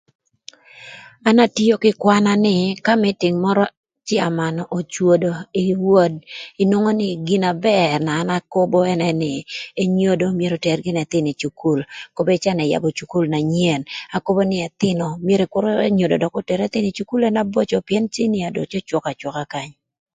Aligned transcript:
An 1.29 1.37
atio 1.45 1.75
kï 1.83 1.97
kwana 2.01 2.31
nï 2.45 2.57
ka 2.85 2.93
mïtïng 3.01 3.37
mörö 3.45 3.65
cëaman 4.07 4.55
öcwödö 4.79 5.31
ï 5.61 5.63
wod 5.85 6.13
inwongo 6.61 6.91
nï 6.99 7.07
gina 7.27 7.51
bër 7.65 7.93
na 8.05 8.11
an 8.21 8.29
akobo 8.39 8.79
ënë 8.93 9.11
nï, 9.21 9.33
enyodo 9.81 10.25
myero 10.37 10.55
oter 10.59 10.77
gïnï 10.85 11.01
ëthïnö 11.05 11.29
ï 11.31 11.39
cukul, 11.41 11.79
kobedi 12.15 12.37
ï 12.39 12.43
caa 12.43 12.55
ni 12.57 12.63
ëyabö 12.67 12.89
cukul 12.99 13.25
na 13.31 13.39
nyen 13.53 13.81
akobo 14.17 14.41
nï 14.49 14.57
ëthïnö 14.67 15.05
myero 15.25 15.45
kür 15.53 15.65
enyodo 15.87 16.15
dök 16.21 16.35
oter 16.39 16.59
ëthïnö 16.67 16.87
ï 16.89 16.95
cukule 16.97 17.27
na 17.31 17.41
boco, 17.53 17.77
pïën 17.87 18.05
cinia 18.13 18.47
dong 18.55 18.69
cwök 18.89 19.05
acwöka 19.11 19.43
kany. 19.51 19.71